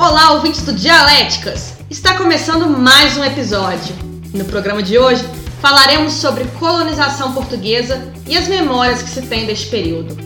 [0.00, 1.74] Olá, ouvintes do Dialéticas!
[1.90, 3.94] Está começando mais um episódio.
[4.32, 5.22] No programa de hoje,
[5.60, 10.16] falaremos sobre colonização portuguesa e as memórias que se tem deste período.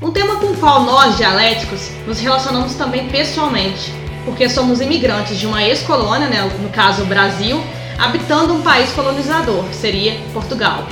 [0.00, 3.92] Um tema com o qual nós, dialéticos, nos relacionamos também pessoalmente,
[4.24, 7.60] porque somos imigrantes de uma ex-colônia, né, no caso o Brasil,
[7.98, 10.86] habitando um país colonizador, que seria Portugal.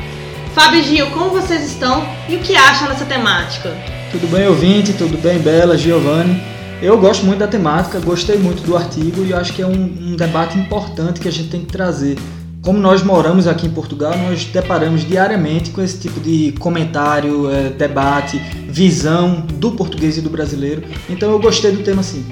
[0.53, 3.73] Fábio e Gil, como vocês estão e o que acham dessa temática?
[4.11, 4.95] Tudo bem, ouvinte?
[4.95, 6.52] Tudo bem, Bela, Giovanni?
[6.83, 10.17] Eu gosto muito da temática, gostei muito do artigo e acho que é um, um
[10.17, 12.19] debate importante que a gente tem que trazer.
[12.61, 17.71] Como nós moramos aqui em Portugal, nós deparamos diariamente com esse tipo de comentário, é,
[17.71, 18.37] debate,
[18.69, 20.83] visão do português e do brasileiro.
[21.09, 22.27] Então eu gostei do tema sim.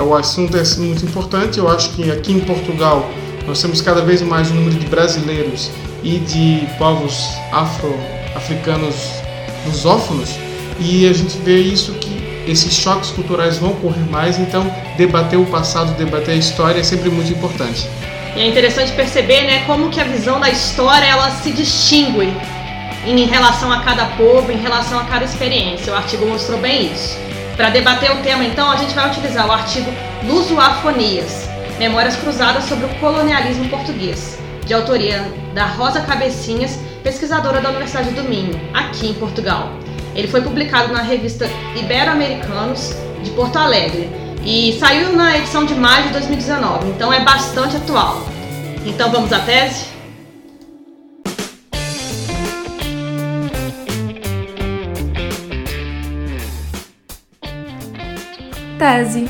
[0.00, 1.58] O assunto é muito importante.
[1.58, 3.10] Eu acho que aqui em Portugal
[3.44, 5.68] nós temos cada vez mais um número de brasileiros
[6.04, 8.94] e de povos afro-africanos
[9.66, 10.30] lusófonos
[10.78, 15.46] e a gente vê isso que esses choques culturais vão ocorrer mais, então debater o
[15.46, 17.88] passado, debater a história é sempre muito importante.
[18.36, 22.32] E é interessante perceber, né, como que a visão da história ela se distingue
[23.06, 25.92] em relação a cada povo, em relação a cada experiência.
[25.92, 27.16] O artigo mostrou bem isso.
[27.56, 29.92] Para debater o tema, então, a gente vai utilizar o artigo
[30.24, 31.48] Lusoafonias,
[31.78, 38.22] Memórias Cruzadas sobre o Colonialismo Português, de autoria da Rosa Cabecinhas, pesquisadora da Universidade do
[38.22, 39.70] Minho, aqui em Portugal.
[40.14, 44.08] Ele foi publicado na revista Ibero-Americanos de Porto Alegre
[44.44, 48.22] e saiu na edição de maio de 2019, então é bastante atual.
[48.86, 49.86] Então vamos à tese?
[58.78, 59.28] Tese.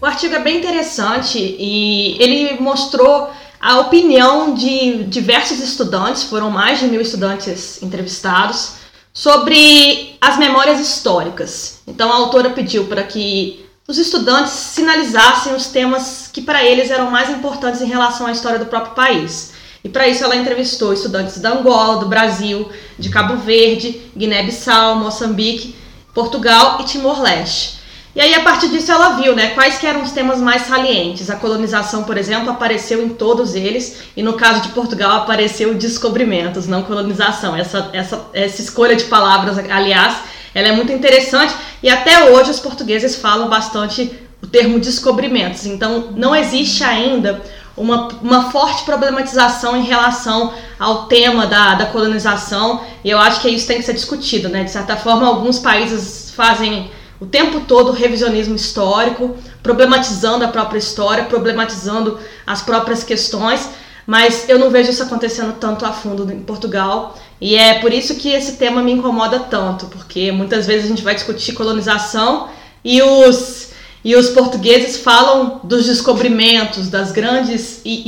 [0.00, 3.28] O artigo é bem interessante e ele mostrou
[3.60, 8.74] a opinião de diversos estudantes, foram mais de mil estudantes entrevistados,
[9.12, 11.80] sobre as memórias históricas.
[11.86, 17.10] Então a autora pediu para que os estudantes sinalizassem os temas que para eles eram
[17.10, 19.52] mais importantes em relação à história do próprio país.
[19.82, 25.74] E para isso ela entrevistou estudantes da Angola, do Brasil, de Cabo Verde, Guiné-Bissau, Moçambique,
[26.12, 27.77] Portugal e Timor-Leste.
[28.18, 31.30] E aí, a partir disso, ela viu né, quais eram os temas mais salientes.
[31.30, 36.66] A colonização, por exemplo, apareceu em todos eles, e no caso de Portugal, apareceu descobrimentos,
[36.66, 37.54] não colonização.
[37.54, 40.16] Essa, essa, essa escolha de palavras, aliás,
[40.52, 44.10] ela é muito interessante, e até hoje os portugueses falam bastante
[44.42, 45.64] o termo descobrimentos.
[45.64, 47.40] Então, não existe ainda
[47.76, 53.48] uma, uma forte problematização em relação ao tema da, da colonização, e eu acho que
[53.48, 54.48] isso tem que ser discutido.
[54.48, 54.64] Né?
[54.64, 56.90] De certa forma, alguns países fazem
[57.20, 63.68] o tempo todo revisionismo histórico, problematizando a própria história, problematizando as próprias questões,
[64.06, 67.18] mas eu não vejo isso acontecendo tanto a fundo em Portugal.
[67.40, 71.02] E é por isso que esse tema me incomoda tanto, porque muitas vezes a gente
[71.02, 72.48] vai discutir colonização
[72.84, 73.70] e os,
[74.04, 77.82] e os portugueses falam dos descobrimentos, das grandes.
[77.84, 78.02] e,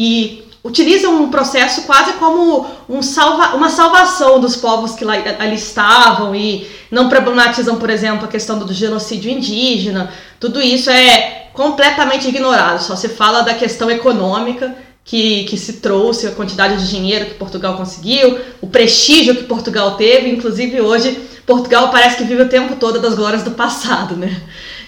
[0.47, 5.55] e utilizam um processo quase como um salva, uma salvação dos povos que lá, ali
[5.55, 10.13] estavam e não problematizam, por exemplo, a questão do genocídio indígena.
[10.39, 16.27] Tudo isso é completamente ignorado, só se fala da questão econômica que, que se trouxe,
[16.27, 21.91] a quantidade de dinheiro que Portugal conseguiu, o prestígio que Portugal teve, inclusive hoje Portugal
[21.91, 24.41] parece que vive o tempo todo das glórias do passado, né?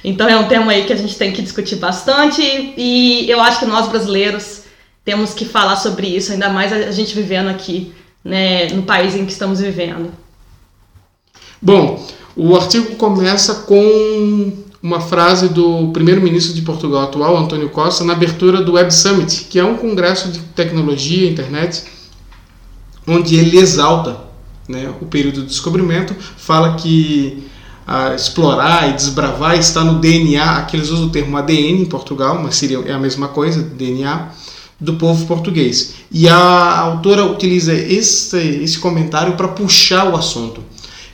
[0.04, 2.42] Então é um tema aí que a gente tem que discutir bastante
[2.76, 4.61] e eu acho que nós brasileiros
[5.04, 7.92] temos que falar sobre isso, ainda mais a gente vivendo aqui,
[8.24, 10.10] né, no país em que estamos vivendo.
[11.60, 12.04] Bom,
[12.36, 14.52] o artigo começa com
[14.82, 19.58] uma frase do primeiro-ministro de Portugal atual, António Costa, na abertura do Web Summit, que
[19.58, 21.84] é um congresso de tecnologia, internet,
[23.06, 24.20] onde ele exalta
[24.68, 27.44] né, o período do descobrimento, fala que
[27.86, 32.40] a explorar e desbravar está no DNA, aqui eles usam o termo ADN em Portugal,
[32.42, 34.30] mas seria, é a mesma coisa, DNA,
[34.82, 35.94] do povo português.
[36.10, 40.62] E a autora utiliza esse, esse comentário para puxar o assunto.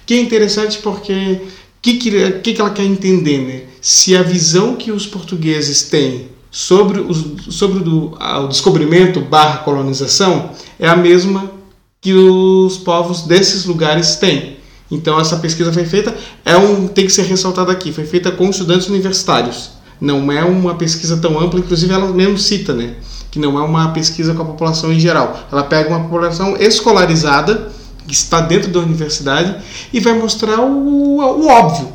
[0.07, 1.13] Que é interessante porque
[1.43, 3.39] o que, que, que, ela quer entender?
[3.47, 3.63] Né?
[3.81, 10.51] Se a visão que os portugueses têm sobre, os, sobre do, o descobrimento barra colonização
[10.79, 11.53] é a mesma
[12.01, 14.57] que os povos desses lugares têm.
[14.91, 18.49] Então essa pesquisa foi feita, é um, tem que ser ressaltada aqui, foi feita com
[18.49, 19.73] estudantes universitários.
[20.01, 22.95] Não é uma pesquisa tão ampla, inclusive ela mesmo cita, né?
[23.31, 25.47] Que não é uma pesquisa com a população em geral.
[25.51, 27.71] Ela pega uma população escolarizada,
[28.07, 29.57] que está dentro da universidade,
[29.93, 31.93] e vai mostrar o, o óbvio,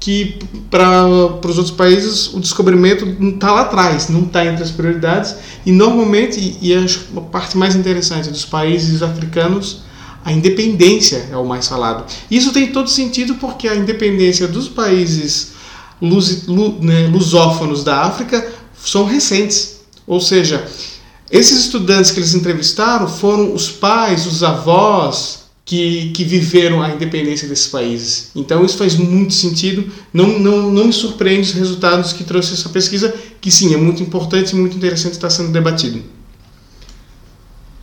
[0.00, 5.36] que para os outros países o descobrimento está lá atrás, não está entre as prioridades,
[5.64, 9.82] e normalmente, e a parte mais interessante dos países africanos,
[10.24, 12.04] a independência é o mais falado.
[12.30, 15.52] Isso tem todo sentido porque a independência dos países
[16.80, 18.52] né, lusófonos da África
[18.84, 19.81] são recentes.
[20.06, 20.66] Ou seja,
[21.30, 27.48] esses estudantes que eles entrevistaram foram os pais, os avós, que, que viveram a independência
[27.48, 28.30] desses países.
[28.34, 29.90] Então isso faz muito sentido.
[30.12, 34.02] Não, não, não me surpreende os resultados que trouxe essa pesquisa, que sim, é muito
[34.02, 36.02] importante e muito interessante estar sendo debatido.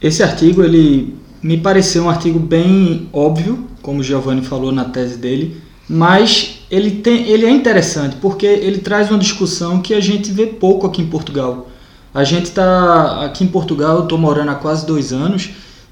[0.01, 5.17] Esse artigo ele me pareceu um artigo bem óbvio, como o Giovanni falou na tese
[5.17, 5.57] dele,
[5.87, 10.45] mas ele, tem, ele é interessante porque ele traz uma discussão que a gente vê
[10.45, 11.68] pouco aqui em Portugal.
[12.13, 15.49] A gente está aqui em Portugal, eu estou morando há quase dois anos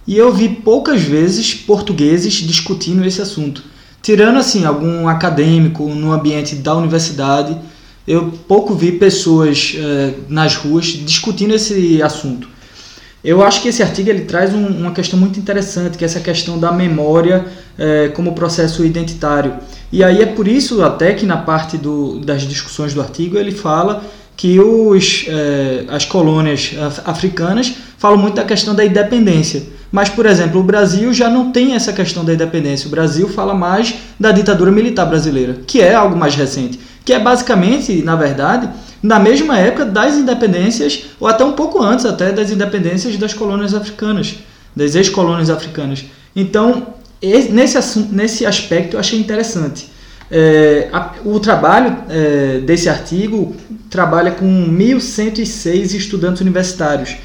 [0.07, 3.63] e eu vi poucas vezes portugueses discutindo esse assunto.
[4.01, 7.55] Tirando assim algum acadêmico no ambiente da universidade,
[8.07, 12.47] eu pouco vi pessoas eh, nas ruas discutindo esse assunto.
[13.23, 16.21] Eu acho que esse artigo ele traz um, uma questão muito interessante, que é essa
[16.21, 17.45] questão da memória
[17.77, 19.55] eh, como processo identitário.
[19.91, 23.51] E aí é por isso até que na parte do, das discussões do artigo ele
[23.51, 24.03] fala
[24.37, 29.63] que os, eh, as colônias africanas falam muito da questão da independência.
[29.91, 32.87] Mas, por exemplo, o Brasil já não tem essa questão da independência.
[32.87, 37.19] O Brasil fala mais da ditadura militar brasileira, que é algo mais recente, que é
[37.19, 38.69] basicamente, na verdade,
[39.01, 43.73] na mesma época das independências, ou até um pouco antes até das independências das colônias
[43.73, 44.35] africanas,
[44.75, 46.05] das ex-colônias africanas.
[46.35, 46.87] Então,
[47.21, 49.96] nesse, nesse aspecto eu achei interessante.
[50.29, 53.55] É, a, o trabalho é, desse artigo
[53.89, 57.15] trabalha com 1.106 estudantes universitários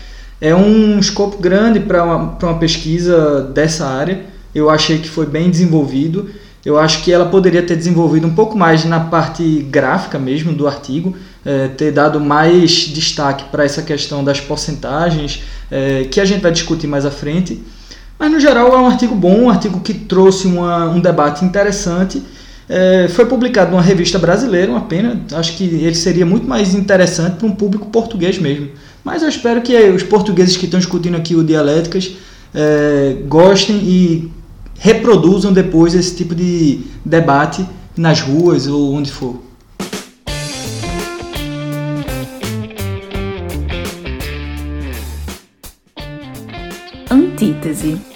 [0.42, 4.24] é um escopo grande para uma, uma pesquisa dessa área.
[4.52, 6.30] Eu achei que foi bem desenvolvido.
[6.66, 10.66] Eu acho que ela poderia ter desenvolvido um pouco mais na parte gráfica mesmo do
[10.66, 11.16] artigo,
[11.46, 16.50] é, ter dado mais destaque para essa questão das porcentagens, é, que a gente vai
[16.50, 17.62] discutir mais à frente.
[18.18, 22.20] Mas no geral é um artigo bom, um artigo que trouxe uma, um debate interessante.
[22.68, 25.20] É, foi publicado numa revista brasileira, uma pena.
[25.32, 28.68] Acho que ele seria muito mais interessante para um público português mesmo.
[29.04, 32.12] Mas eu espero que os portugueses que estão discutindo aqui o Dialéticas
[32.54, 34.30] é, gostem e
[34.78, 37.66] reproduzam depois esse tipo de debate
[37.96, 39.42] nas ruas ou onde for.
[47.10, 48.11] Antítese.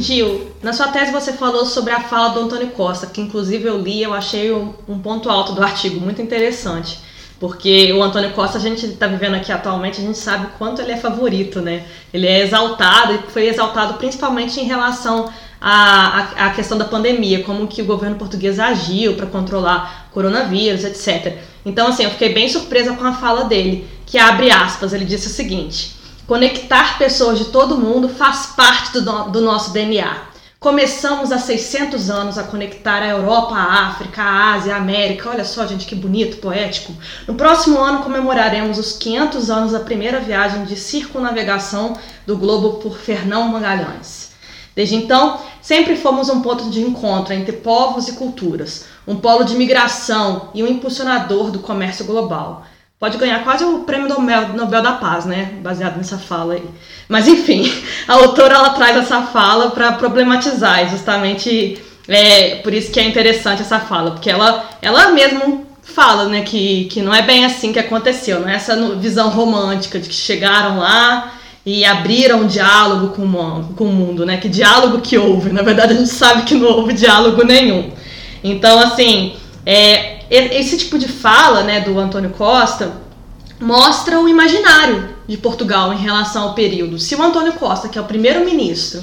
[0.00, 3.78] Gil, na sua tese você falou sobre a fala do Antônio Costa, que inclusive eu
[3.78, 6.98] li, eu achei um ponto alto do artigo muito interessante.
[7.40, 10.92] Porque o Antônio Costa, a gente está vivendo aqui atualmente, a gente sabe quanto ele
[10.92, 11.86] é favorito, né?
[12.12, 17.66] Ele é exaltado e foi exaltado principalmente em relação à, à, questão da pandemia, como
[17.66, 21.38] que o governo português agiu para controlar coronavírus, etc.
[21.64, 25.28] Então, assim, eu fiquei bem surpresa com a fala dele, que abre aspas, ele disse
[25.28, 25.99] o seguinte:
[26.30, 29.00] conectar pessoas de todo mundo faz parte do,
[29.30, 30.28] do nosso DNA.
[30.60, 35.28] Começamos há 600 anos a conectar a Europa, a África, a Ásia, a América.
[35.28, 36.94] Olha só, gente, que bonito, poético.
[37.26, 42.96] No próximo ano comemoraremos os 500 anos da primeira viagem de circunnavegação do globo por
[42.96, 44.30] Fernão Magalhães.
[44.72, 49.56] Desde então, sempre fomos um ponto de encontro entre povos e culturas, um polo de
[49.56, 52.64] migração e um impulsionador do comércio global
[53.00, 55.54] pode ganhar quase o prêmio Nobel, Nobel da Paz, né?
[55.62, 56.62] Baseado nessa fala aí.
[57.08, 57.72] Mas enfim,
[58.06, 63.62] a autora ela traz essa fala para problematizar, justamente é, por isso que é interessante
[63.62, 67.78] essa fala, porque ela, ela mesma fala, né, que, que não é bem assim que
[67.78, 71.32] aconteceu, não é essa visão romântica de que chegaram lá
[71.64, 74.36] e abriram um diálogo com o, com o mundo, né?
[74.36, 75.50] Que diálogo que houve?
[75.50, 77.90] Na verdade, a gente sabe que não houve diálogo nenhum.
[78.42, 79.34] Então, assim,
[79.66, 82.92] é, esse tipo de fala né, do Antônio Costa
[83.60, 86.98] mostra o imaginário de Portugal em relação ao período.
[86.98, 89.02] Se o Antônio Costa, que é o primeiro-ministro,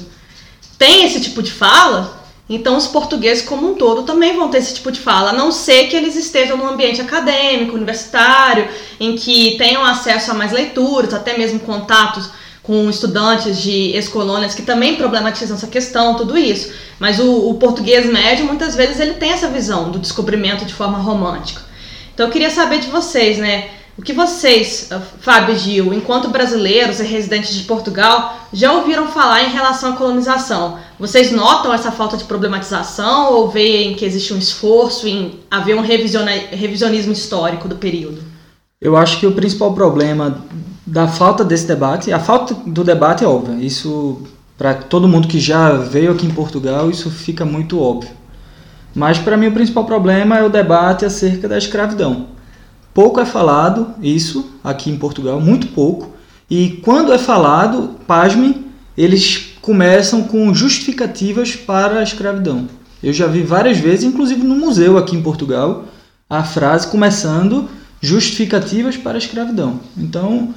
[0.78, 4.76] tem esse tipo de fala, então os portugueses como um todo também vão ter esse
[4.76, 8.68] tipo de fala, a não ser que eles estejam num ambiente acadêmico, universitário,
[9.00, 12.30] em que tenham acesso a mais leituras, até mesmo contatos
[12.68, 16.74] com estudantes de ex-colônias que também problematizam essa questão, tudo isso.
[17.00, 20.98] Mas o, o, português médio, muitas vezes, ele tem essa visão do descobrimento de forma
[20.98, 21.62] romântica.
[22.14, 23.70] Então eu queria saber de vocês, né?
[23.98, 29.08] O que vocês, ah, Fábio e Gil, enquanto brasileiros e residentes de Portugal, já ouviram
[29.08, 30.78] falar em relação à colonização?
[31.00, 35.82] Vocês notam essa falta de problematização ou veem que existe um esforço em haver um
[35.82, 38.22] revisionismo histórico do período?
[38.80, 40.44] Eu acho que o principal problema
[40.88, 42.14] da falta desse debate.
[42.14, 43.64] A falta do debate é óbvia.
[43.64, 44.22] Isso,
[44.58, 48.12] para todo mundo que já veio aqui em Portugal, isso fica muito óbvio.
[48.96, 52.28] Mas para mim o principal problema é o debate acerca da escravidão.
[52.94, 56.14] Pouco é falado isso aqui em Portugal, muito pouco.
[56.50, 58.66] E quando é falado, pasmem,
[58.98, 62.68] eles começam com justificativas para a escravidão.
[63.04, 65.86] Eu já vi várias vezes, inclusive no museu aqui em Portugal,
[66.30, 67.70] a frase começando
[68.02, 69.80] justificativas para a escravidão.
[69.96, 70.54] Então,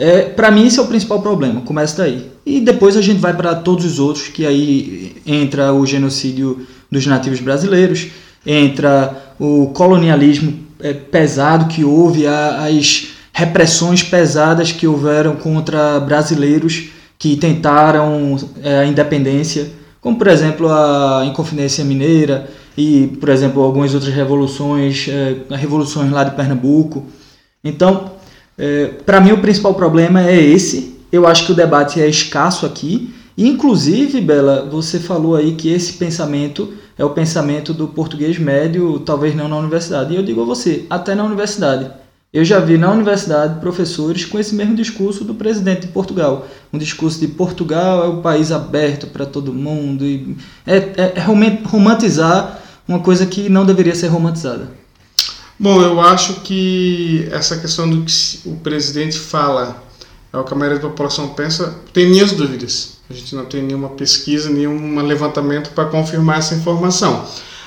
[0.00, 2.30] é, para mim, esse é o principal problema, começa daí.
[2.46, 7.06] E depois a gente vai para todos os outros, que aí entra o genocídio dos
[7.06, 8.06] nativos brasileiros,
[8.46, 16.88] entra o colonialismo é, pesado que houve, as repressões pesadas que houveram contra brasileiros
[17.18, 23.92] que tentaram é, a independência, como por exemplo a Inconfidência Mineira e, por exemplo, algumas
[23.92, 27.04] outras revoluções, é, revoluções lá de Pernambuco.
[27.62, 28.12] Então,
[28.60, 31.00] é, para mim o principal problema é esse.
[31.10, 33.12] Eu acho que o debate é escasso aqui.
[33.36, 39.34] Inclusive, Bela, você falou aí que esse pensamento é o pensamento do português médio, talvez
[39.34, 40.12] não na universidade.
[40.12, 41.90] E eu digo a você, até na universidade.
[42.32, 46.46] Eu já vi na universidade professores com esse mesmo discurso do presidente de Portugal.
[46.70, 50.04] Um discurso de Portugal é o país aberto para todo mundo.
[50.04, 50.36] E
[50.66, 51.20] é, é, é
[51.64, 54.68] romantizar uma coisa que não deveria ser romantizada.
[55.60, 58.12] Bom, eu acho que essa questão do que
[58.46, 59.84] o presidente fala
[60.32, 62.98] é o que a maioria da população pensa, tem minhas dúvidas.
[63.10, 67.26] A gente não tem nenhuma pesquisa, nenhum levantamento para confirmar essa informação.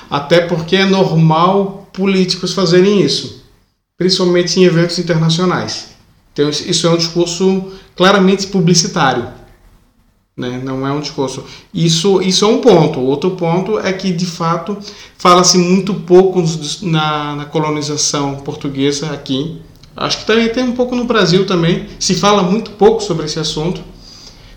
[0.09, 3.43] Até porque é normal políticos fazerem isso
[3.97, 5.89] principalmente em eventos internacionais.
[6.33, 9.27] Então, isso é um discurso claramente publicitário.
[10.35, 10.61] Né?
[10.63, 11.43] Não é um discurso.
[11.73, 12.99] Isso, isso é um ponto.
[12.99, 14.77] Outro ponto é que, de fato,
[15.17, 16.43] fala-se muito pouco
[16.81, 19.61] na, na colonização portuguesa aqui.
[19.95, 21.87] Acho que também tem um pouco no Brasil também.
[21.99, 23.81] Se fala muito pouco sobre esse assunto.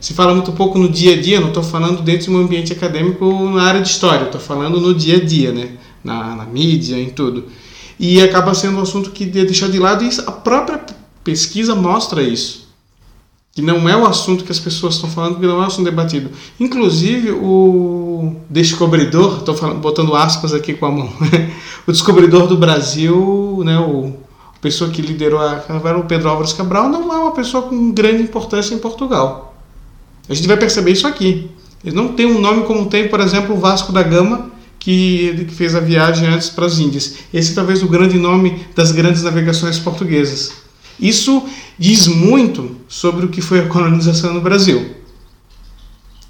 [0.00, 1.40] Se fala muito pouco no dia a dia.
[1.40, 4.24] Não estou falando dentro de um ambiente acadêmico na área de história.
[4.24, 5.72] Estou falando no dia a dia, né?
[6.02, 7.44] na, na mídia, em tudo
[7.98, 10.80] e acaba sendo um assunto que deixado de lado e a própria
[11.24, 12.65] pesquisa mostra isso.
[13.56, 15.86] Que não é o assunto que as pessoas estão falando, que não é o assunto
[15.86, 16.30] debatido.
[16.60, 21.10] Inclusive, o descobridor, estou botando aspas aqui com a mão,
[21.88, 24.12] o descobridor do Brasil, né, o,
[24.54, 25.64] a pessoa que liderou a
[25.98, 29.54] o Pedro Álvares Cabral, não é uma pessoa com grande importância em Portugal.
[30.28, 31.50] A gente vai perceber isso aqui.
[31.82, 35.54] Ele não tem um nome como tem, por exemplo, o Vasco da Gama, que, que
[35.54, 37.14] fez a viagem antes para as Índias.
[37.32, 40.65] Esse é talvez o grande nome das grandes navegações portuguesas.
[40.98, 41.44] Isso
[41.78, 44.96] diz muito sobre o que foi a colonização no Brasil.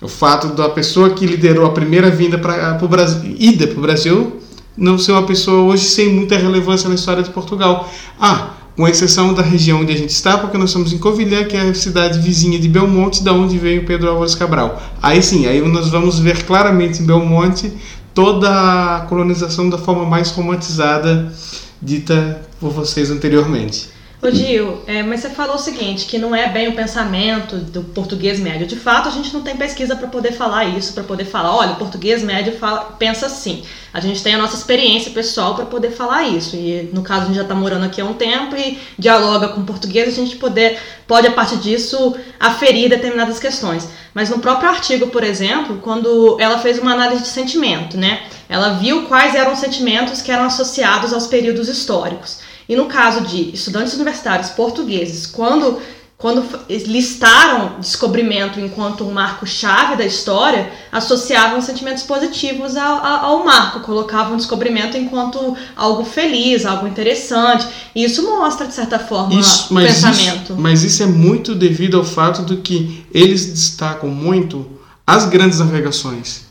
[0.00, 3.82] O fato da pessoa que liderou a primeira vinda para o Brasil, ida para o
[3.82, 4.40] Brasil,
[4.76, 7.90] não ser uma pessoa hoje sem muita relevância na história de Portugal.
[8.20, 11.56] Ah, com exceção da região onde a gente está, porque nós estamos em Covilhã, que
[11.56, 14.82] é a cidade vizinha de Belmonte, da onde veio Pedro Álvares Cabral.
[15.02, 17.72] Aí sim, aí nós vamos ver claramente em Belmonte
[18.12, 21.32] toda a colonização da forma mais romantizada
[21.80, 23.95] dita por vocês anteriormente.
[24.22, 27.82] Ô Gil, é, mas você falou o seguinte, que não é bem o pensamento do
[27.82, 28.66] português médio.
[28.66, 31.72] De fato, a gente não tem pesquisa para poder falar isso, para poder falar, olha,
[31.72, 33.62] o português médio fala, pensa assim.
[33.92, 36.56] A gente tem a nossa experiência pessoal para poder falar isso.
[36.56, 39.60] E no caso, a gente já está morando aqui há um tempo e dialoga com
[39.60, 43.86] o português, a gente poder, pode, a partir disso, aferir determinadas questões.
[44.14, 48.22] Mas no próprio artigo, por exemplo, quando ela fez uma análise de sentimento, né?
[48.48, 52.45] Ela viu quais eram os sentimentos que eram associados aos períodos históricos.
[52.68, 55.78] E no caso de estudantes universitários portugueses, quando,
[56.18, 64.36] quando listaram descobrimento enquanto um marco-chave da história, associavam sentimentos positivos ao, ao, marco, colocavam
[64.36, 67.68] descobrimento enquanto algo feliz, algo interessante.
[67.94, 70.52] E isso mostra, de certa forma, isso, o pensamento.
[70.52, 74.66] Isso, mas isso é muito devido ao fato de que eles destacam muito
[75.06, 76.46] as grandes navegações.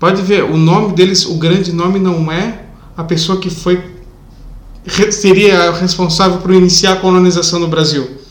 [0.00, 2.64] Pode ver, o nome deles, o grande nome não é
[2.96, 3.91] a pessoa que foi
[4.86, 8.22] seria responsável por iniciar a colonização no Brasil.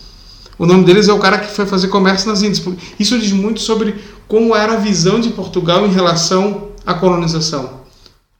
[0.57, 2.63] O nome deles é o cara que foi fazer comércio nas Índias.
[2.99, 3.95] Isso diz muito sobre
[4.27, 7.81] como era a visão de Portugal em relação à colonização.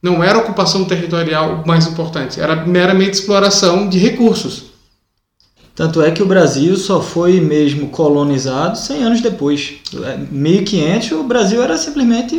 [0.00, 4.72] Não era a ocupação territorial mais importante, era meramente exploração de recursos.
[5.74, 9.74] Tanto é que o Brasil só foi mesmo colonizado 100 anos depois.
[10.30, 12.36] 1500 o Brasil era simplesmente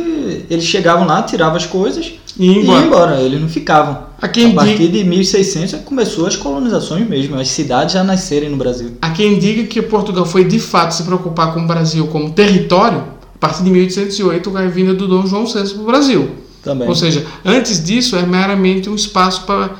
[0.48, 2.86] eles chegavam lá, tiravam as coisas e embora.
[2.86, 3.20] embora.
[3.20, 4.06] Eles não ficavam.
[4.20, 8.96] A, a partir de 1600 começou as colonizações mesmo, as cidades já nascerem no Brasil.
[9.02, 13.04] Há quem diga que Portugal foi de fato se preocupar com o Brasil como território
[13.34, 16.30] a partir de 1808 com a vinda do Dom João VI para o Brasil.
[16.62, 16.88] Também.
[16.88, 19.76] Ou seja, antes disso é meramente um espaço para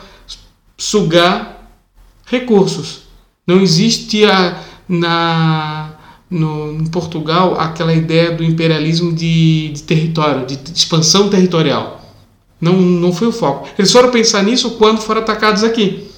[0.76, 1.70] sugar
[2.26, 3.04] recursos.
[3.46, 4.58] Não existia
[4.88, 5.92] na,
[6.30, 12.03] no, em Portugal aquela ideia do imperialismo de, de território, de, de, expansão territorial.
[12.60, 13.68] Não, não foi o foco.
[13.78, 16.10] Eles foram pensar nisso quando foram atacados aqui.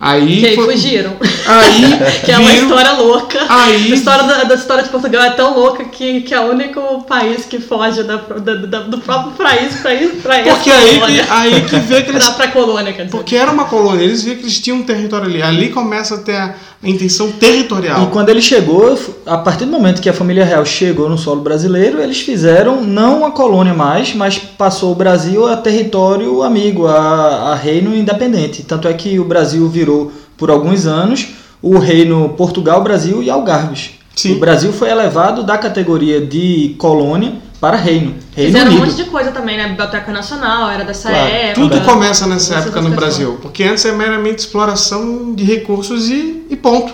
[0.00, 1.12] Aí, que aí foi- fugiram.
[1.46, 3.38] aí que é uma viram- história louca.
[3.48, 6.50] Aí- A história da, da história de Portugal é tão louca que, que é o
[6.50, 10.80] único país que foge da, da- da- do próprio país pra ir pra Porque essa
[10.80, 11.26] aí que, colônia.
[11.28, 13.16] aí que vê que eles Pra, pra colônia, quer dizer.
[13.16, 15.42] Porque era uma colônia, eles viam que eles tinham um território ali.
[15.42, 18.04] Ali começa a ter a, a intenção territorial.
[18.04, 21.42] E quando ele chegou, a partir do momento que a família real chegou no solo
[21.42, 27.50] brasileiro, eles fizeram não uma colônia mais, mas passou o Brasil a território amigo, a,
[27.52, 28.62] a reino independente.
[28.62, 29.89] Tanto é que o Brasil virou,
[30.36, 31.28] por alguns anos,
[31.62, 33.92] o reino Portugal, Brasil e Algarves.
[34.16, 34.36] Sim.
[34.36, 38.14] O Brasil foi elevado da categoria de colônia para reino.
[38.34, 38.86] Reino Fizeram um Unido.
[38.86, 39.68] monte de coisa também, né?
[39.68, 41.54] Biblioteca Nacional, era dessa Claro, época.
[41.54, 42.90] Tudo começa nessa época no.
[42.90, 46.92] Brasil, porque antes é meramente exploração de recursos e, e ponto.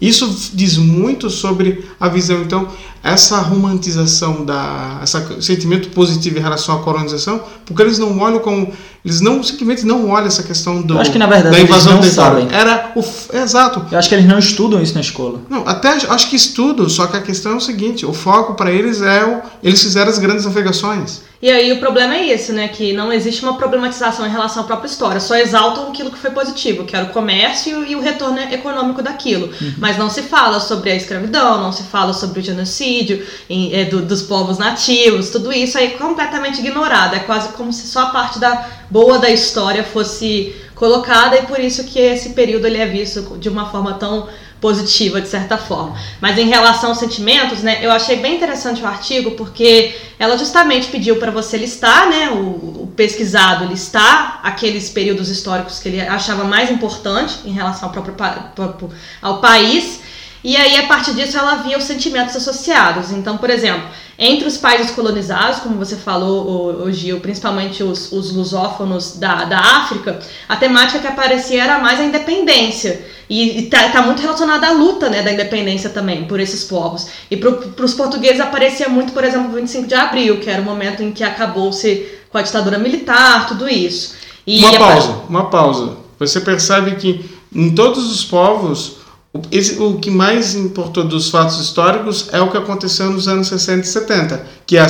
[0.00, 2.40] Isso diz muito sobre a visão.
[2.40, 2.68] Então,
[3.02, 8.72] essa romantização, da, esse sentimento positivo em relação à colonização, porque eles não olham como.
[9.02, 11.70] Eles não simplesmente não olham essa questão do, Eu acho que, na verdade, da eles
[11.70, 12.40] invasão não do território.
[12.42, 12.54] sabem.
[12.58, 13.04] Era o.
[13.36, 13.86] Exato.
[13.90, 15.40] Eu acho que eles não estudam isso na escola.
[15.48, 18.70] Não, até acho que estudo, só que a questão é o seguinte: o foco para
[18.70, 19.40] eles é o.
[19.62, 21.22] Eles fizeram as grandes navegações.
[21.42, 22.68] E aí o problema é esse, né?
[22.68, 25.18] Que não existe uma problematização em relação à própria história.
[25.18, 29.50] Só exaltam aquilo que foi positivo, que era o comércio e o retorno econômico daquilo.
[29.78, 33.86] Mas não se fala sobre a escravidão, não se fala sobre o genocídio em- é,
[33.86, 37.16] do- dos povos nativos, tudo isso aí é completamente ignorado.
[37.16, 41.58] É quase como se só a parte da boa da história fosse colocada e por
[41.58, 44.28] isso que esse período ele é visto de uma forma tão
[44.60, 45.96] positiva de certa forma.
[46.20, 50.88] Mas em relação aos sentimentos, né, eu achei bem interessante o artigo porque ela justamente
[50.88, 56.44] pediu para você listar, né, o, o pesquisado listar aqueles períodos históricos que ele achava
[56.44, 58.14] mais importante em relação ao próprio
[58.54, 58.90] próprio-
[59.22, 60.00] ao país.
[60.42, 63.10] E aí, a partir disso, ela via os sentimentos associados.
[63.10, 68.10] Então, por exemplo, entre os países colonizados, como você falou, o, o Gil, principalmente os,
[68.10, 70.18] os lusófonos da, da África,
[70.48, 73.04] a temática que aparecia era mais a independência.
[73.28, 77.08] E, está tá muito relacionada à luta né, da independência também, por esses povos.
[77.30, 80.64] E para os portugueses aparecia muito, por exemplo, o 25 de abril, que era o
[80.64, 84.14] momento em que acabou-se com a ditadura militar, tudo isso.
[84.46, 85.96] E Uma pausa, uma pausa.
[86.18, 88.96] Você percebe que em todos os povos,
[89.32, 93.88] o, que mais importou dos fatos históricos é o que aconteceu nos anos 60 e
[93.88, 94.86] 70, que é a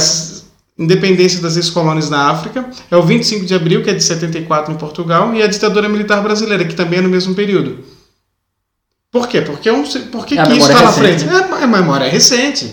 [0.78, 4.76] independência das ex-colônias na África, é o 25 de abril, que é de 74 em
[4.78, 7.80] Portugal, e a ditadura militar brasileira, que também é no mesmo período.
[9.12, 9.42] Por quê?
[9.42, 11.24] Porque, é um, por que, É a que isso está na frente?
[11.28, 12.72] É, é memória recente.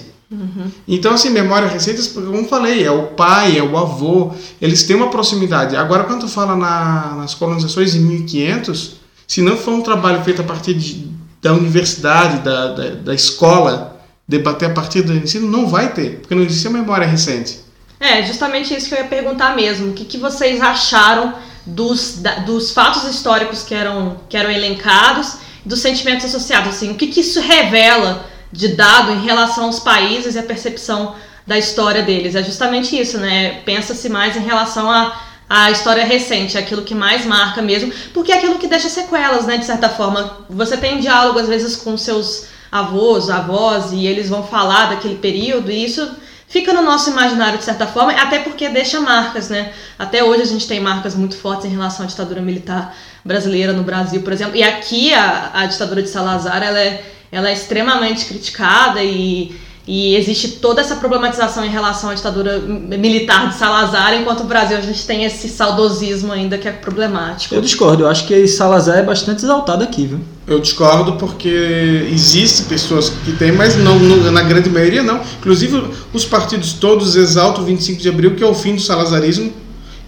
[0.87, 4.95] Então, assim, memória recente, como eu falei, é o pai, é o avô, eles têm
[4.95, 5.75] uma proximidade.
[5.75, 10.41] Agora, quando tu fala na- nas colonizações em 1500, se não for um trabalho feito
[10.41, 11.06] a partir de-
[11.41, 16.35] da universidade, da, da, da escola, debater a partir do ensino, não vai ter, porque
[16.35, 17.59] não existe a memória recente.
[17.99, 19.89] É, justamente isso que eu ia perguntar mesmo.
[19.91, 21.33] O que, que vocês acharam
[21.65, 26.69] dos, da- dos fatos históricos que eram, que eram elencados, dos sentimentos associados?
[26.75, 31.15] Assim, o que, que isso revela de dado em relação aos países e a percepção
[31.45, 32.35] da história deles?
[32.35, 33.61] É justamente isso, né?
[33.65, 35.19] Pensa-se mais em relação a
[35.49, 39.45] a história recente, é aquilo que mais marca mesmo, porque é aquilo que deixa sequelas,
[39.45, 40.45] né, de certa forma.
[40.49, 45.71] Você tem diálogo às vezes com seus avós, avós, e eles vão falar daquele período,
[45.71, 46.09] e isso
[46.49, 49.73] fica no nosso imaginário de certa forma, até porque deixa marcas, né?
[49.97, 53.83] Até hoje a gente tem marcas muito fortes em relação à ditadura militar brasileira no
[53.83, 54.55] Brasil, por exemplo.
[54.55, 59.55] E aqui a, a ditadura de Salazar, ela é, ela é extremamente criticada e,
[59.87, 64.75] e existe toda essa problematização em relação à ditadura militar de Salazar, enquanto o Brasil
[64.77, 67.55] a gente tem esse saudosismo ainda que é problemático.
[67.55, 70.19] Eu discordo, eu acho que Salazar é bastante exaltado aqui, viu?
[70.45, 75.21] Eu discordo porque existe pessoas que têm, mas não, não- na grande maioria não.
[75.39, 75.81] Inclusive,
[76.13, 79.53] os partidos todos exaltam o 25 de abril, que é o fim do salazarismo,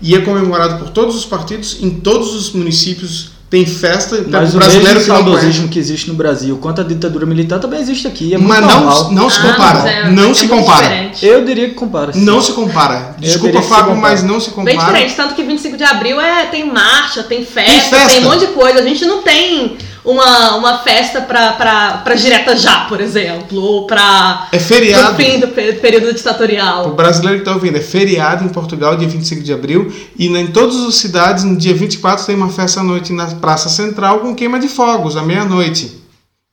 [0.02, 4.58] e é comemorado por todos os partidos, em todos os municípios tem festa, Mas o
[4.60, 8.08] brasileiro mesmo que não saudosismo que existe no Brasil quanto a ditadura militar também existe
[8.08, 8.34] aqui.
[8.34, 9.04] É muito Mas normal.
[9.06, 9.90] não, não se Ah, compara.
[9.90, 10.82] é- não é se compara.
[10.84, 11.26] diferente.
[11.26, 12.14] Eu diria que compara.
[12.14, 12.22] sim.
[12.24, 13.16] Não se compara.
[13.18, 13.98] Desculpa, Fábio, compara.
[14.14, 14.92] mas não se Bem compara.
[14.92, 18.20] diferente, tanto que 25 de abril é, tem marcha, tem festa, Tem tem, festa.
[18.20, 18.80] um monte de coisa.
[18.80, 23.86] A gente não tem uma, uma festa pra, pra, pra direta já, por exemplo, ou
[23.88, 25.16] pra É pro feriado.
[25.16, 26.92] fim do pe- período O ditatorial.
[26.96, 30.76] brasileiro que está ouvindo, é feriado em Portugal, dia 25 de abril, e em todas
[30.86, 34.60] as cidades, no dia 24, tem uma festa à noite na Praça Central com queima
[34.60, 36.00] de fogos, à meia-noite.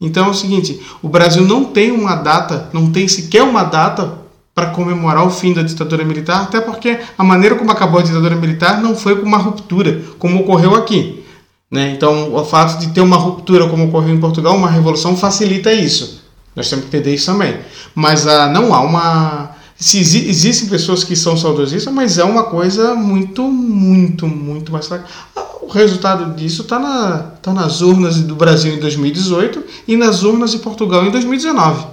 [0.01, 4.25] Então é o seguinte: o Brasil não tem uma data, não tem sequer uma data
[4.55, 8.35] para comemorar o fim da ditadura militar, até porque a maneira como acabou a ditadura
[8.37, 11.23] militar não foi com uma ruptura, como ocorreu aqui.
[11.71, 11.93] Né?
[11.93, 16.23] Então, o fato de ter uma ruptura, como ocorreu em Portugal, uma revolução, facilita isso.
[16.55, 17.59] Nós temos que entender isso também.
[17.95, 19.51] Mas ah, não há uma.
[19.77, 24.87] Se exi- existem pessoas que são saudosistas, mas é uma coisa muito, muito, muito mais
[24.87, 25.05] fraca.
[25.35, 30.23] Ah, O resultado disso está na, tá nas urnas do Brasil em 2018 e nas
[30.23, 31.85] urnas de Portugal em 2019.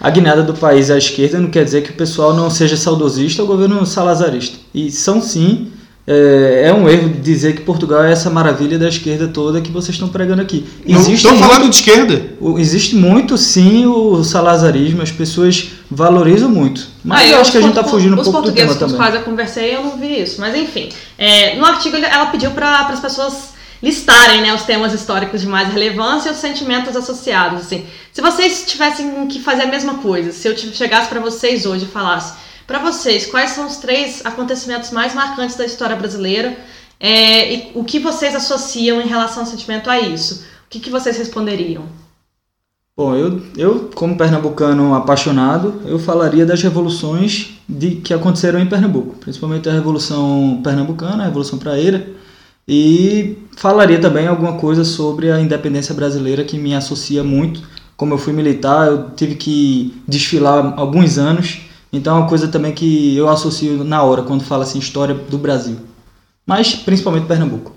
[0.00, 3.42] A guinada do país à esquerda não quer dizer que o pessoal não seja saudosista
[3.42, 4.58] ou governo salazarista.
[4.74, 5.70] E são sim
[6.12, 9.94] é, é, um erro dizer que Portugal é essa maravilha da esquerda toda que vocês
[9.94, 10.66] estão pregando aqui.
[10.84, 12.20] Estou falando de esquerda.
[12.58, 15.02] Existe muito, sim, o salazarismo.
[15.02, 16.88] As pessoas valorizam muito.
[17.04, 18.74] Mas ah, eu, eu acho que a gente está fugindo um pouco do tema também.
[18.74, 20.40] Os portugueses com os quais eu conversei, eu não vi isso.
[20.40, 25.40] Mas enfim, é, no artigo ela pediu para as pessoas listarem né, os temas históricos
[25.40, 27.60] de mais relevância e os sentimentos associados.
[27.60, 27.86] Assim.
[28.12, 31.88] Se vocês tivessem que fazer a mesma coisa, se eu chegasse para vocês hoje e
[31.88, 36.56] falasse para vocês, quais são os três acontecimentos mais marcantes da história brasileira
[37.00, 40.44] é, e o que vocês associam em relação ao sentimento a isso?
[40.66, 41.82] O que, que vocês responderiam?
[42.96, 49.16] Bom, eu, eu, como pernambucano apaixonado, eu falaria das revoluções de, que aconteceram em Pernambuco,
[49.16, 52.08] principalmente a Revolução Pernambucana, a Revolução Praeira,
[52.68, 57.62] e falaria também alguma coisa sobre a independência brasileira que me associa muito.
[57.96, 62.72] Como eu fui militar, eu tive que desfilar alguns anos então é uma coisa também
[62.72, 65.76] que eu associo na hora quando fala assim história do Brasil.
[66.46, 67.72] Mas principalmente Pernambuco.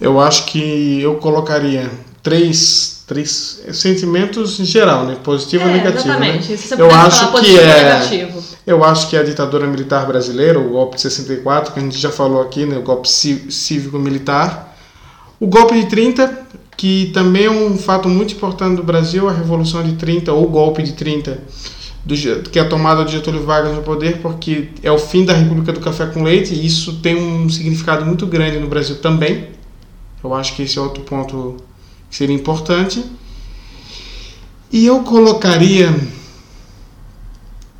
[0.00, 1.90] Eu acho que eu colocaria
[2.22, 5.16] três, três sentimentos em geral, né?
[5.22, 6.08] Positivo é, e negativo.
[6.08, 6.14] Né?
[6.14, 6.50] Exatamente.
[6.50, 6.56] Né?
[6.56, 8.28] Você eu acho que é
[8.66, 11.98] Eu acho que é a ditadura militar brasileira, o golpe de 64, que a gente
[11.98, 12.76] já falou aqui, né?
[12.76, 14.76] O golpe cívico-militar.
[15.38, 19.84] O golpe de 30, que também é um fato muito importante do Brasil, a Revolução
[19.84, 21.38] de 30 ou o golpe de 30
[22.06, 22.14] do,
[22.50, 25.72] que é a tomada de Getúlio Vargas no poder, porque é o fim da República
[25.72, 29.48] do Café com Leite e isso tem um significado muito grande no Brasil também.
[30.22, 31.56] Eu acho que esse é outro ponto
[32.08, 33.04] que seria importante.
[34.72, 35.92] E eu colocaria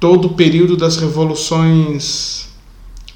[0.01, 2.49] todo o período das revoluções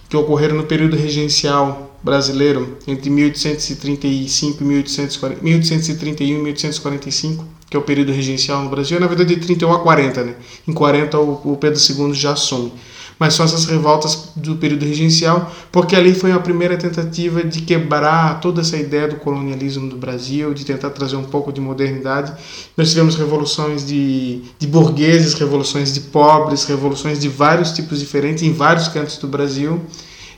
[0.08, 7.80] que ocorreram no período regencial brasileiro, entre 1835 e 1840, 1831 e 1845 que é
[7.80, 10.34] o período regencial no Brasil, é na verdade de 31 a 40, né?
[10.66, 12.72] Em 40 o, Pedro II já assume.
[13.16, 18.40] Mas são essas revoltas do período regencial, porque ali foi a primeira tentativa de quebrar
[18.40, 22.32] toda essa ideia do colonialismo do Brasil, de tentar trazer um pouco de modernidade.
[22.76, 28.52] Nós tivemos revoluções de, de burgueses, revoluções de pobres, revoluções de vários tipos diferentes em
[28.52, 29.80] vários cantos do Brasil.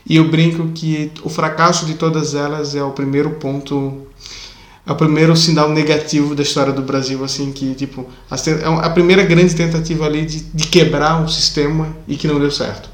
[0.05, 4.05] E eu brinco que o fracasso de todas elas é o primeiro ponto
[4.85, 9.23] é o primeiro sinal negativo da história do Brasil, assim, que, tipo, é a primeira
[9.23, 12.89] grande tentativa ali de, de quebrar um sistema e que não deu certo.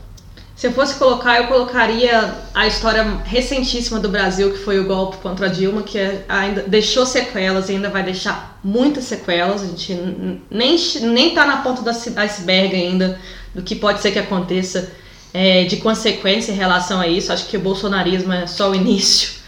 [0.55, 5.17] Se eu fosse colocar, eu colocaria a história recentíssima do Brasil, que foi o golpe
[5.17, 9.63] contra a Dilma, que é, ainda deixou sequelas e ainda vai deixar muitas sequelas.
[9.63, 9.97] A gente
[10.51, 13.17] nem, nem tá na ponta do iceberg ainda
[13.55, 14.91] do que pode ser que aconteça
[15.33, 17.31] é, de consequência em relação a isso.
[17.31, 19.38] Acho que o bolsonarismo é só o início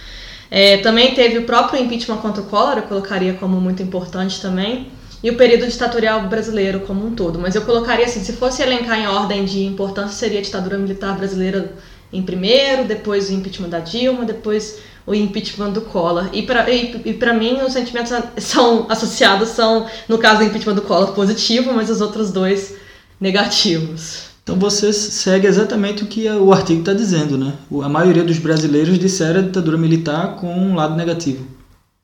[0.54, 4.92] é, também teve o próprio impeachment contra o Collor, eu colocaria como muito importante também,
[5.24, 7.40] e o período ditatorial brasileiro como um todo.
[7.40, 11.16] Mas eu colocaria assim, se fosse elencar em ordem de importância, seria a ditadura militar
[11.16, 11.74] brasileira
[12.12, 16.30] em primeiro, depois o impeachment da Dilma, depois o impeachment do Collor.
[16.34, 20.76] E para e, e pra mim, os sentimentos são associados são, no caso do impeachment
[20.76, 22.76] do Collor, positivo, mas os outros dois
[23.20, 24.31] negativos.
[24.44, 27.54] Então você segue exatamente o que o artigo está dizendo, né?
[27.84, 31.46] A maioria dos brasileiros disseram a ditadura militar com um lado negativo.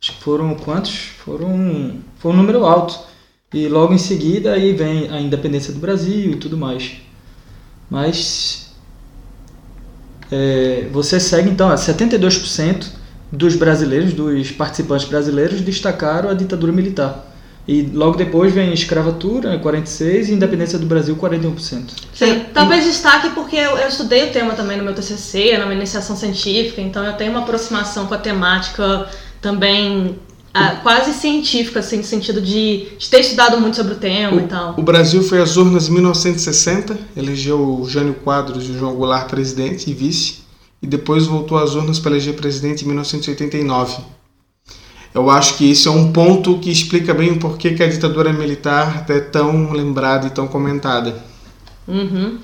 [0.02, 0.94] Acho que foram quantos?
[1.26, 3.00] Foram foi um número alto.
[3.54, 6.98] E logo em seguida aí vem a independência do Brasil e tudo mais.
[7.90, 8.68] Mas
[10.32, 12.88] é, você segue então, 72%
[13.32, 17.26] dos brasileiros, dos participantes brasileiros destacaram a ditadura militar.
[17.68, 21.90] E logo depois vem escravatura, 46, e independência do Brasil, 41%.
[22.14, 25.78] Sim, talvez destaque porque eu, eu, estudei o tema também no meu TCC, na minha
[25.78, 29.10] iniciação científica, então eu tenho uma aproximação com a temática
[29.42, 30.18] também
[30.54, 34.40] ah, quase científica, assim, no sentido de, de, ter estudado muito sobre o tema o,
[34.40, 34.74] e tal.
[34.78, 39.30] O Brasil foi às urnas em 1960, elegeu o Jânio Quadros e o João Goulart
[39.30, 40.40] presidente e vice,
[40.82, 43.98] e depois voltou às urnas para eleger presidente em 1989.
[45.18, 48.32] Eu acho que isso é um ponto que explica bem o porquê que a ditadura
[48.32, 51.24] militar é tão lembrada e tão comentada.
[51.88, 52.38] Uhum.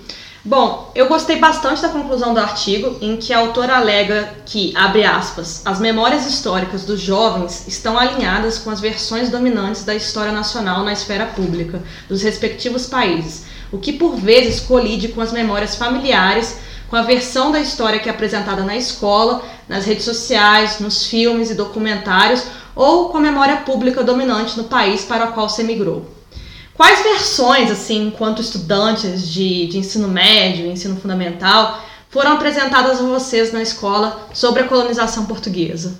[0.44, 5.06] Bom, eu gostei bastante da conclusão do artigo, em que a autora alega que, abre
[5.06, 10.84] aspas, as memórias históricas dos jovens estão alinhadas com as versões dominantes da história nacional
[10.84, 16.58] na esfera pública dos respectivos países, o que por vezes colide com as memórias familiares,
[16.90, 21.52] com a versão da história que é apresentada na escola, nas redes sociais, nos filmes
[21.52, 22.44] e documentários
[22.76, 26.10] ou com a memória pública dominante no país para o qual você migrou.
[26.74, 33.54] Quais versões, assim, enquanto estudantes de, de ensino médio, ensino fundamental, foram apresentadas a vocês
[33.54, 36.00] na escola sobre a colonização portuguesa?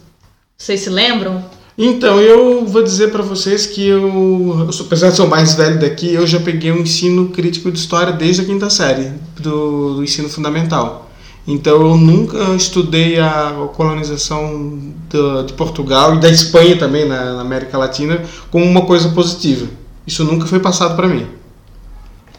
[0.58, 1.44] Vocês se lembram?
[1.78, 6.14] Então, eu vou dizer para vocês que eu, apesar de ser o mais velho daqui,
[6.14, 10.30] eu já peguei um ensino crítico de história desde a quinta série do, do ensino
[10.30, 11.10] fundamental.
[11.48, 14.80] Então, eu nunca estudei a colonização
[15.46, 19.68] de, Portugal e da Espanha também, na, na América Latina, como uma coisa positiva.
[20.08, 21.28] Isso nunca foi passado para mim.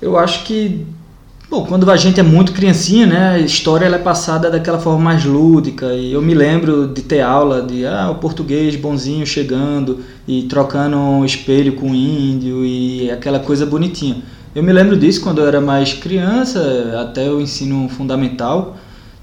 [0.01, 0.87] Eu acho que
[1.55, 4.99] Bom, quando a gente é muito criancinha, né, a história ela é passada daquela forma
[4.99, 5.93] mais lúdica.
[5.93, 10.97] E eu me lembro de ter aula de ah, o português bonzinho chegando e trocando
[10.97, 14.23] um espelho com o índio e aquela coisa bonitinha.
[14.53, 18.77] Eu me lembro disso quando eu era mais criança, até o ensino fundamental.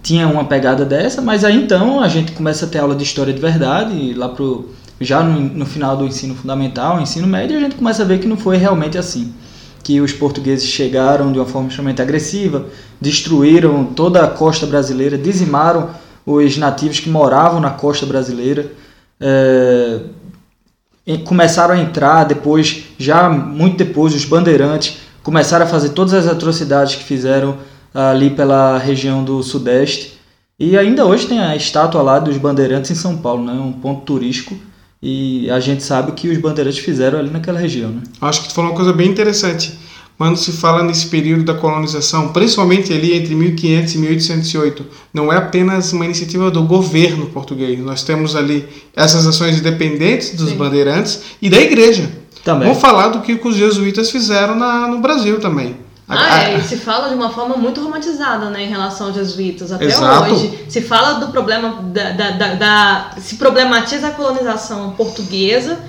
[0.03, 3.31] Tinha uma pegada dessa, mas aí então a gente começa a ter aula de história
[3.31, 4.69] de verdade, lá pro,
[5.01, 8.27] já no, no final do ensino fundamental, ensino médio, a gente começa a ver que
[8.27, 9.33] não foi realmente assim.
[9.83, 12.67] Que os portugueses chegaram de uma forma extremamente agressiva,
[12.99, 15.89] destruíram toda a costa brasileira, dizimaram
[16.25, 18.71] os nativos que moravam na costa brasileira,
[19.19, 20.01] é,
[21.25, 26.95] começaram a entrar depois, já muito depois, os bandeirantes começaram a fazer todas as atrocidades
[26.95, 27.57] que fizeram
[27.93, 30.19] ali pela região do Sudeste.
[30.59, 33.53] E ainda hoje tem a estátua lá dos bandeirantes em São Paulo, né?
[33.53, 34.55] um ponto turístico
[35.01, 37.89] e a gente sabe que os bandeirantes fizeram ali naquela região.
[37.89, 38.01] Né?
[38.21, 39.73] Acho que tu falou uma coisa bem interessante.
[40.15, 45.37] Quando se fala nesse período da colonização, principalmente ali entre 1500 e 1808, não é
[45.37, 47.79] apenas uma iniciativa do governo português.
[47.79, 50.57] Nós temos ali essas ações independentes dos Sim.
[50.57, 52.11] bandeirantes e da igreja.
[52.43, 52.67] Também.
[52.67, 55.75] Vamos falar do que os jesuítas fizeram na, no Brasil também.
[56.19, 59.71] Ah, é, e se fala de uma forma muito romantizada, né, em relação aos jesuítas.
[59.71, 60.31] Até Exato.
[60.31, 65.79] hoje, se fala do problema da, da, da, da, se problematiza a colonização portuguesa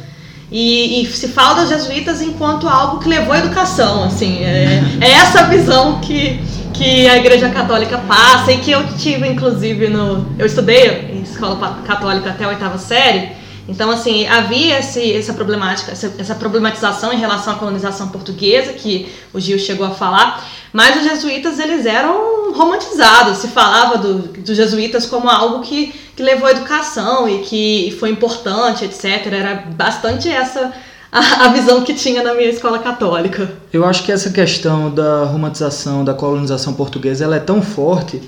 [0.50, 5.10] e, e, se fala dos jesuítas enquanto algo que levou à educação, assim, é, é
[5.10, 6.40] essa visão que
[6.72, 10.26] que a Igreja Católica passa e que eu tive, inclusive, no.
[10.38, 13.41] Eu estudei em escola católica até a oitava série.
[13.68, 19.08] Então, assim, havia esse, essa problemática, essa, essa, problematização em relação à colonização portuguesa, que
[19.32, 24.56] o Gil chegou a falar, mas os jesuítas, eles eram romantizados, se falava do, dos
[24.56, 29.26] jesuítas como algo que, que levou à educação e que foi importante, etc.
[29.32, 30.72] Era bastante essa
[31.12, 33.52] a, a visão que tinha na minha escola católica.
[33.72, 38.20] Eu acho que essa questão da romantização, da colonização portuguesa, ela é tão forte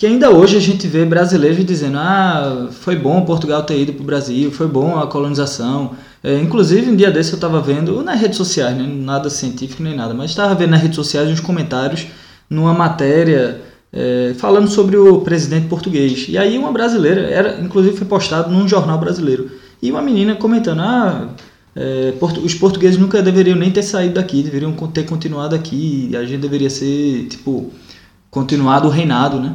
[0.00, 4.02] que ainda hoje a gente vê brasileiros dizendo ah, foi bom Portugal ter ido para
[4.02, 5.94] o Brasil, foi bom a colonização.
[6.24, 9.94] É, inclusive, um dia desse eu estava vendo, nas redes sociais, né, nada científico nem
[9.94, 12.06] nada, mas estava vendo nas redes sociais uns comentários
[12.48, 13.60] numa matéria
[13.92, 16.24] é, falando sobre o presidente português.
[16.30, 19.50] E aí uma brasileira, era, inclusive foi postado num jornal brasileiro,
[19.82, 21.28] e uma menina comentando, ah,
[21.76, 26.40] é, os portugueses nunca deveriam nem ter saído daqui, deveriam ter continuado aqui, a gente
[26.40, 27.70] deveria ser, tipo,
[28.30, 29.54] continuado o reinado, né?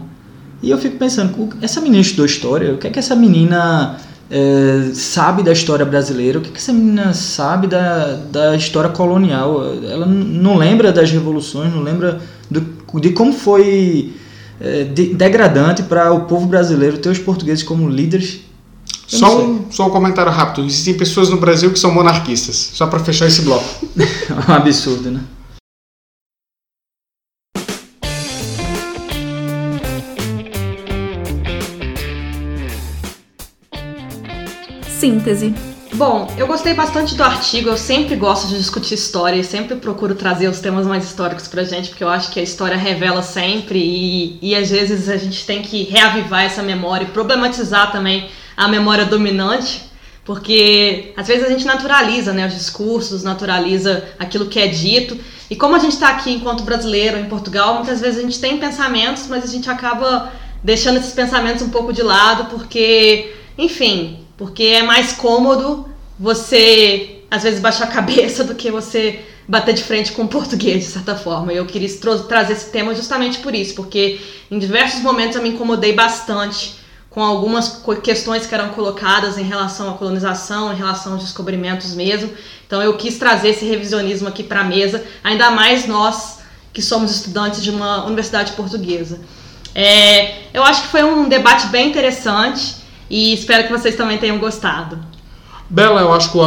[0.61, 3.97] E eu fico pensando, essa menina estudou história, o que é que essa menina
[4.29, 8.89] é, sabe da história brasileira, o que, é que essa menina sabe da, da história
[8.89, 9.61] colonial?
[9.83, 12.61] Ela não lembra das revoluções, não lembra do,
[12.99, 14.13] de como foi
[14.59, 18.41] é, de, degradante para o povo brasileiro ter os portugueses como líderes.
[19.07, 20.65] Só um, só um comentário rápido.
[20.65, 23.63] Existem pessoas no Brasil que são monarquistas, só para fechar esse bloco.
[23.95, 25.21] um absurdo, né?
[35.05, 35.53] Síntese.
[35.93, 40.15] Bom, eu gostei bastante do artigo, eu sempre gosto de discutir história e sempre procuro
[40.15, 43.79] trazer os temas mais históricos pra gente, porque eu acho que a história revela sempre
[43.79, 48.67] e, e às vezes a gente tem que reavivar essa memória e problematizar também a
[48.67, 49.83] memória dominante,
[50.25, 55.17] porque às vezes a gente naturaliza né, os discursos, naturaliza aquilo que é dito,
[55.51, 58.57] e como a gente está aqui enquanto brasileiro em Portugal, muitas vezes a gente tem
[58.57, 64.63] pensamentos, mas a gente acaba deixando esses pensamentos um pouco de lado, porque, enfim, porque
[64.63, 65.87] é mais cômodo
[66.19, 70.85] você, às vezes, baixar a cabeça do que você bater de frente com o português,
[70.85, 71.53] de certa forma.
[71.53, 71.89] Eu queria
[72.27, 74.19] trazer esse tema justamente por isso, porque
[74.49, 76.75] em diversos momentos eu me incomodei bastante
[77.09, 82.29] com algumas questões que eram colocadas em relação à colonização, em relação aos descobrimentos mesmo.
[82.67, 86.39] Então eu quis trazer esse revisionismo aqui para a mesa, ainda mais nós
[86.73, 89.21] que somos estudantes de uma universidade portuguesa.
[89.73, 92.75] É, eu acho que foi um debate bem interessante.
[93.09, 94.97] E espero que vocês também tenham gostado.
[95.69, 96.37] Bela, eu acho que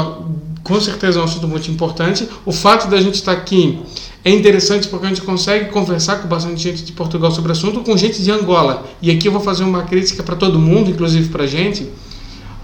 [0.62, 2.28] com certeza é um assunto muito importante.
[2.44, 3.80] O fato da gente estar aqui
[4.24, 7.80] é interessante porque a gente consegue conversar com bastante gente de Portugal sobre o assunto,
[7.80, 8.86] com gente de Angola.
[9.00, 11.88] E aqui eu vou fazer uma crítica para todo mundo, inclusive para a gente.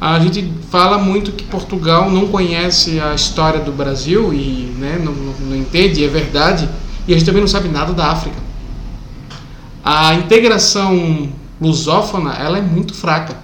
[0.00, 5.12] A gente fala muito que Portugal não conhece a história do Brasil e né, não,
[5.12, 6.68] não, entende, é verdade.
[7.06, 8.36] E a gente também não sabe nada da África.
[9.82, 11.30] a integração
[11.60, 13.43] lusófona ela é muito fraca.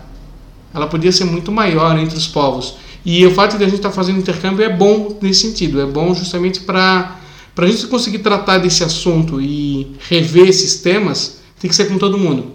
[0.73, 2.75] Ela podia ser muito maior entre os povos.
[3.05, 5.81] E o fato de a gente estar tá fazendo intercâmbio é bom nesse sentido.
[5.81, 7.17] É bom justamente para
[7.57, 12.19] a gente conseguir tratar desse assunto e rever esses temas, tem que ser com todo
[12.19, 12.55] mundo.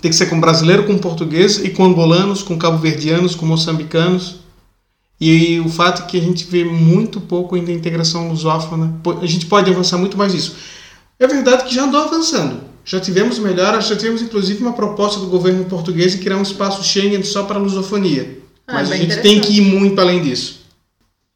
[0.00, 4.40] Tem que ser com brasileiro, com português e com angolanos, com cabo-verdianos, com moçambicanos.
[5.20, 9.26] E o fato é que a gente vê muito pouco ainda a integração lusófona, a
[9.26, 10.56] gente pode avançar muito mais nisso.
[11.18, 12.69] É verdade que já andou avançando.
[12.90, 16.82] Já tivemos melhoras, já tivemos inclusive uma proposta do governo português de criar um espaço
[16.82, 18.38] Schengen só para a lusofonia.
[18.66, 20.62] Ah, Mas a gente tem que ir muito além disso.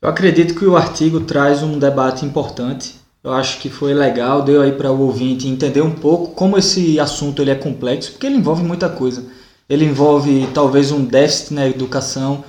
[0.03, 2.97] Eu acredito que o artigo traz um debate importante.
[3.23, 6.99] Eu acho que foi legal, deu aí para o ouvinte entender um pouco como esse
[6.99, 9.25] assunto ele é complexo, porque ele envolve muita coisa.
[9.69, 12.43] Ele envolve talvez um déficit na educação,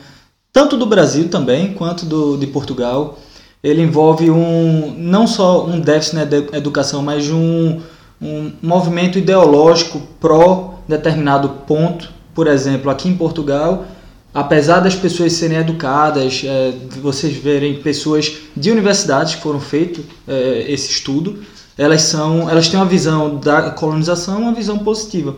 [0.51, 3.19] tanto do Brasil também quanto do, de Portugal.
[3.63, 7.79] Ele envolve um não só um déficit na educação, mas um,
[8.21, 12.12] um movimento ideológico pró determinado ponto.
[12.34, 13.86] Por exemplo, aqui em Portugal,
[14.34, 20.65] apesar das pessoas serem educadas, é, vocês verem pessoas de universidades que foram feito é,
[20.67, 21.39] esse estudo,
[21.78, 25.36] elas são, elas têm uma visão da colonização, uma visão positiva.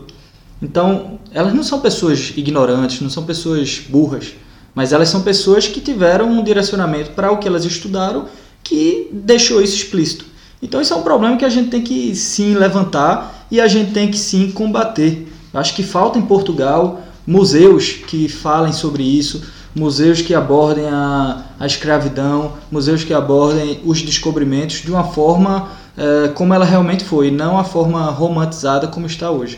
[0.60, 4.34] Então, elas não são pessoas ignorantes, não são pessoas burras,
[4.74, 8.26] mas elas são pessoas que tiveram um direcionamento para o que elas estudaram
[8.62, 10.24] que deixou isso explícito.
[10.62, 13.92] Então, isso é um problema que a gente tem que sim levantar e a gente
[13.92, 15.32] tem que sim combater.
[15.54, 19.42] Acho que falta em Portugal museus que falem sobre isso,
[19.74, 26.28] museus que abordem a, a escravidão, museus que abordem os descobrimentos de uma forma é,
[26.28, 29.56] como ela realmente foi, não a forma romantizada como está hoje.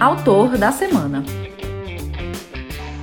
[0.00, 1.43] Autor da semana.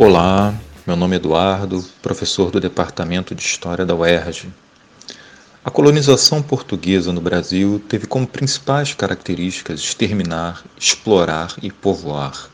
[0.04, 4.50] Olá, meu nome é Eduardo, professor do Departamento de História da UERJ.
[5.64, 12.50] A colonização portuguesa no Brasil teve como principais características exterminar, explorar e povoar.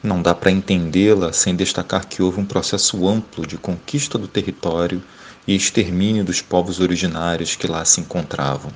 [0.00, 5.02] Não dá para entendê-la sem destacar que houve um processo amplo de conquista do território
[5.44, 8.70] e extermínio dos povos originários que lá se encontravam.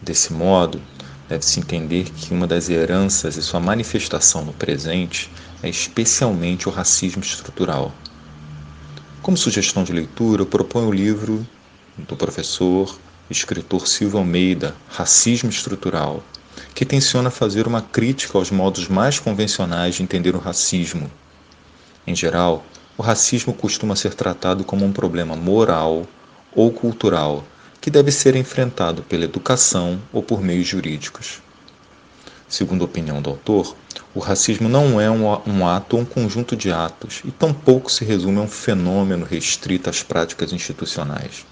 [0.00, 0.80] Desse modo,
[1.28, 5.30] deve-se entender que uma das heranças e sua manifestação no presente
[5.68, 7.92] especialmente o racismo estrutural.
[9.20, 11.46] Como sugestão de leitura, eu proponho o livro
[11.98, 12.98] do professor
[13.30, 16.22] escritor Silvio Almeida, Racismo Estrutural,
[16.74, 21.10] que tenciona fazer uma crítica aos modos mais convencionais de entender o racismo.
[22.06, 22.64] Em geral,
[22.96, 26.06] o racismo costuma ser tratado como um problema moral
[26.54, 27.44] ou cultural
[27.80, 31.40] que deve ser enfrentado pela educação ou por meios jurídicos.
[32.50, 33.76] Segundo a opinião do autor,
[34.12, 38.38] o racismo não é um, ato ou um conjunto de atos e tampouco se resume
[38.38, 41.46] a um fenômeno restrito às práticas institucionais.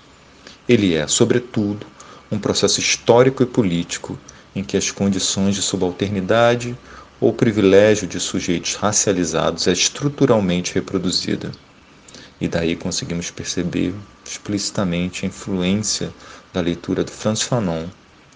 [0.69, 1.87] Ele é, sobretudo,
[2.33, 4.19] um processo histórico e político
[4.57, 6.77] em que as condições de subalternidade
[7.21, 11.53] ou privilégio de sujeitos racializados é estruturalmente reproduzida.
[12.41, 16.13] E daí conseguimos perceber explicitamente a influência
[16.53, 17.87] da leitura de Franz Fanon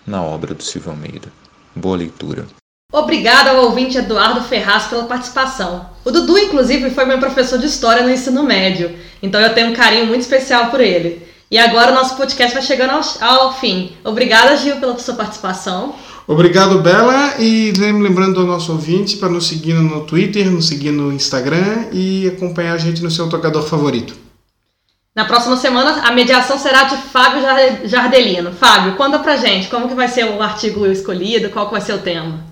[0.06, 1.41] na obra do Silvio Almeida.
[1.74, 2.46] Boa leitura.
[2.92, 5.86] Obrigada ao ouvinte Eduardo Ferraz pela participação.
[6.04, 9.74] O Dudu, inclusive, foi meu professor de história no ensino médio, então eu tenho um
[9.74, 11.22] carinho muito especial por ele.
[11.50, 13.92] E agora o nosso podcast vai chegando ao, ao fim.
[14.04, 15.94] Obrigada, Gil, pela sua participação.
[16.26, 17.34] Obrigado, Bela.
[17.38, 22.28] E lembrando ao nosso ouvinte para nos seguir no Twitter, nos seguir no Instagram e
[22.28, 24.21] acompanhar a gente no seu tocador favorito.
[25.14, 27.42] Na próxima semana, a mediação será de Fábio
[27.84, 28.50] Jardelino.
[28.50, 31.92] Fábio, conta pra gente como que vai ser o artigo escolhido, qual que vai ser
[31.92, 32.42] o tema.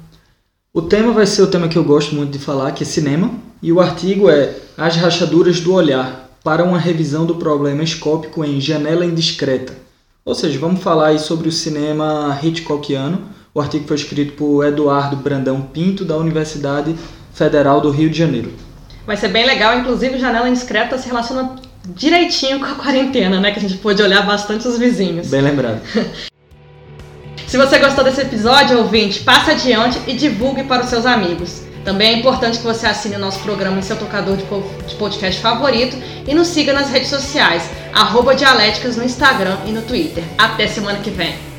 [0.70, 3.30] O tema vai ser o tema que eu gosto muito de falar, que é cinema.
[3.62, 8.60] E o artigo é As Rachaduras do Olhar, para uma revisão do problema escópico em
[8.60, 9.72] Janela Indiscreta.
[10.22, 13.22] Ou seja, vamos falar aí sobre o cinema Hitchcockiano.
[13.54, 16.94] O artigo foi escrito por Eduardo Brandão Pinto, da Universidade
[17.32, 18.52] Federal do Rio de Janeiro.
[19.06, 23.50] Vai ser bem legal, inclusive Janela Indiscreta se relaciona direitinho com a quarentena, né?
[23.52, 25.28] Que a gente pôde olhar bastante os vizinhos.
[25.28, 25.80] Bem lembrado.
[27.46, 31.62] se você gostou desse episódio, ouvinte, passe adiante e divulgue para os seus amigos.
[31.84, 35.96] Também é importante que você assine o nosso programa em seu tocador de podcast favorito
[36.28, 37.62] e nos siga nas redes sociais,
[37.94, 40.22] arroba Dialéticas no Instagram e no Twitter.
[40.36, 41.49] Até semana que vem!